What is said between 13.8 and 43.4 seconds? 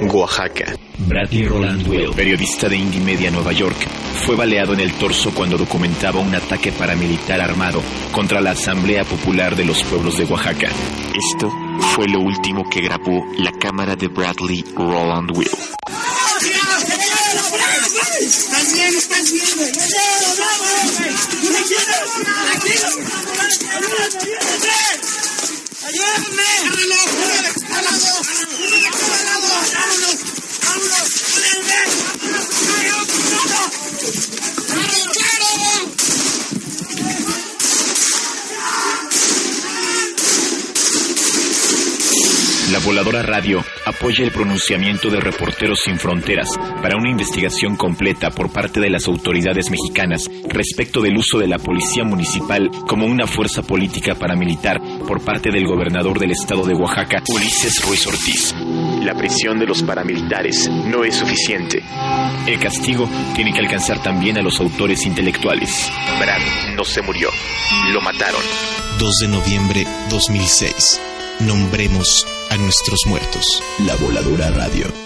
de Bradley Roland Will. La Voladora